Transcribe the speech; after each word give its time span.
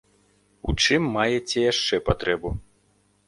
У 0.71 0.73
чым 0.85 1.01
маеце 1.17 1.59
яшчэ 1.65 1.95
патрэбу? 2.07 2.49